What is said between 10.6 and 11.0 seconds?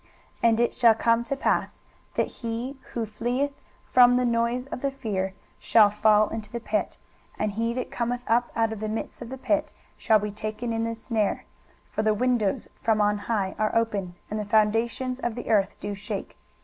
in the